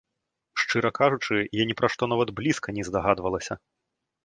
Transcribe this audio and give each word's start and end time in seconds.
Шчыра 0.61 0.89
кажучы, 0.99 1.35
я 1.61 1.67
ні 1.73 1.77
пра 1.83 1.87
што 1.97 2.03
нават 2.15 2.29
блізка 2.41 2.67
не 2.81 2.89
здагадвалася! 2.91 3.61